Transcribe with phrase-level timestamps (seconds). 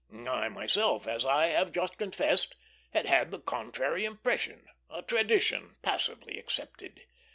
[0.27, 2.55] I myself, as I have just confessed,
[2.91, 7.01] had had the contrary impression a tradition passively accepted.